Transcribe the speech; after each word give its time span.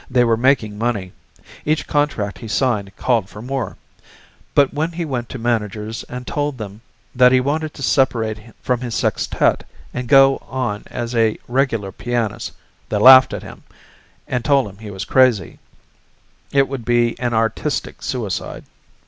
They 0.09 0.23
were 0.23 0.35
making 0.35 0.79
money 0.79 1.11
each 1.63 1.85
contract 1.85 2.39
he 2.39 2.47
signed 2.47 2.91
called 2.95 3.29
for 3.29 3.39
more 3.39 3.77
but 4.55 4.73
when 4.73 4.93
he 4.93 5.05
went 5.05 5.29
to 5.29 5.37
managers 5.37 6.01
and 6.09 6.25
told 6.25 6.57
them 6.57 6.81
that 7.13 7.31
he 7.31 7.39
wanted 7.39 7.75
to 7.75 7.83
separate 7.83 8.41
from 8.63 8.81
his 8.81 8.95
sextet 8.95 9.63
and 9.93 10.07
go 10.07 10.37
on 10.49 10.85
as 10.87 11.13
a 11.13 11.37
regular 11.47 11.91
pianist, 11.91 12.53
they 12.89 12.97
laughed 12.97 13.31
at 13.31 13.43
him 13.43 13.61
and 14.27 14.43
told 14.43 14.67
him 14.67 14.79
he 14.79 14.89
was 14.89 15.05
crazy 15.05 15.59
it 16.51 16.67
would 16.67 16.83
be 16.83 17.15
an 17.19 17.35
artistic 17.35 18.01
suicide. 18.01 18.63